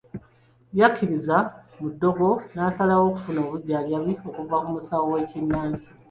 Yakkiririza 0.79 1.37
mu 1.79 1.87
ddogo 1.93 2.27
n'asalawo 2.53 3.03
okufuna 3.07 3.39
obujjanjabi 3.45 4.13
okuva 4.27 4.55
ku 4.63 4.69
musawo 4.75 5.05
w'ekinnansi. 5.13 5.87